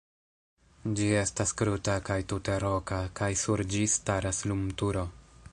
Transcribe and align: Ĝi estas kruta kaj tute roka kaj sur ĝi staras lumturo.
Ĝi 0.99 1.09
estas 1.17 1.53
kruta 1.59 1.99
kaj 2.09 2.17
tute 2.33 2.57
roka 2.65 3.01
kaj 3.21 3.31
sur 3.45 3.67
ĝi 3.75 3.85
staras 3.99 4.45
lumturo. 4.53 5.09